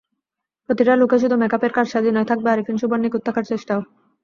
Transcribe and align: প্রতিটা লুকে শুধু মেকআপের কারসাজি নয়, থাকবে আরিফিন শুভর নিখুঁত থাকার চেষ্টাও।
প্রতিটা 0.69 0.93
লুকে 0.95 1.17
শুধু 1.19 1.35
মেকআপের 1.41 1.71
কারসাজি 1.73 2.09
নয়, 2.11 2.27
থাকবে 2.29 2.47
আরিফিন 2.51 2.75
শুভর 2.81 2.99
নিখুঁত 3.01 3.21
থাকার 3.27 3.45
চেষ্টাও। 3.51 3.81